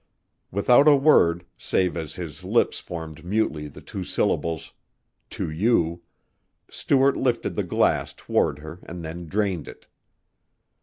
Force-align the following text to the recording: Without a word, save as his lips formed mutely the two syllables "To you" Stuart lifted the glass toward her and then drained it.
Without 0.49 0.87
a 0.87 0.95
word, 0.95 1.45
save 1.59 1.95
as 1.95 2.15
his 2.15 2.43
lips 2.43 2.79
formed 2.79 3.23
mutely 3.23 3.67
the 3.67 3.81
two 3.81 4.03
syllables 4.03 4.73
"To 5.29 5.47
you" 5.47 6.01
Stuart 6.71 7.15
lifted 7.17 7.53
the 7.55 7.61
glass 7.61 8.11
toward 8.11 8.57
her 8.65 8.79
and 8.81 9.05
then 9.05 9.27
drained 9.27 9.67
it. 9.67 9.85